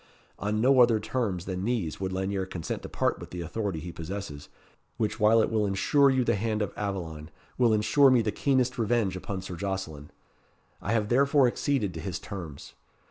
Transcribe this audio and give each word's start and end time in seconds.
On 0.39 0.59
no 0.59 0.79
other 0.79 0.99
terms 0.99 1.45
than 1.45 1.63
these 1.63 1.99
would 1.99 2.11
Lanyere 2.11 2.47
consent 2.47 2.81
to 2.81 2.89
part 2.89 3.19
with 3.19 3.29
the 3.29 3.41
authority 3.41 3.79
he 3.79 3.91
possesses, 3.91 4.49
which 4.97 5.19
while 5.19 5.43
it 5.43 5.51
will 5.51 5.63
ensure 5.67 6.09
you 6.09 6.23
the 6.23 6.33
hand 6.33 6.63
of 6.63 6.73
Aveline, 6.75 7.29
will 7.59 7.71
ensure 7.71 8.09
me 8.09 8.23
the 8.23 8.31
keenest 8.31 8.79
revenge 8.79 9.15
upon 9.15 9.43
Sir 9.43 9.55
Jocelyn. 9.55 10.09
I 10.81 10.91
have 10.93 11.09
therefore 11.09 11.45
acceded 11.47 11.93
to 11.93 11.99
his 11.99 12.17
terms. 12.17 12.73